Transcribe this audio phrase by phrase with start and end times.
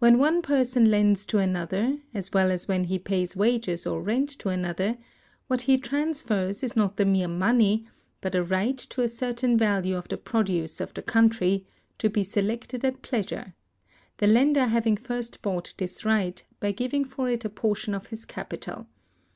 [0.00, 4.28] When one person lends to another, as well as when he pays wages or rent
[4.40, 4.98] to another,
[5.46, 7.86] what he transfers is not the mere money,
[8.20, 11.64] but a right to a certain value of the produce of the country,
[11.98, 13.54] to be selected at pleasure;
[14.16, 18.24] the lender having first bought this right, by giving for it a portion of his
[18.24, 18.88] capital.